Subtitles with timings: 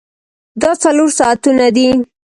[0.61, 1.87] دا څلور ساعتونه دي.